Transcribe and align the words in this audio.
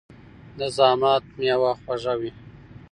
د 0.57 0.59
زحمت 0.75 1.23
میوه 1.39 1.71
خوږه 1.81 2.13
وي. 2.19 2.31